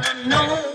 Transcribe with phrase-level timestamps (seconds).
[0.00, 0.67] I know.